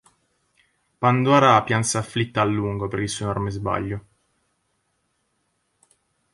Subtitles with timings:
[0.97, 4.05] Pandora pianse afflitta a lungo per il suo enorme sbaglio...